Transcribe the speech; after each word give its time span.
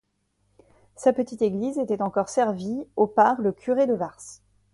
Sa 0.95 1.13
petite 1.13 1.43
église 1.43 1.77
était 1.77 2.01
encore 2.01 2.27
servie 2.29 2.87
au 2.95 3.05
par 3.05 3.39
le 3.39 3.51
curé 3.51 3.85
de 3.85 3.93
Vars. 3.93 4.19